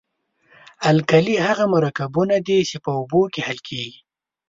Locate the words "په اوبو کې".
2.83-3.41